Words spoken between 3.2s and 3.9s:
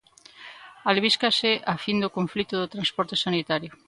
sanitario.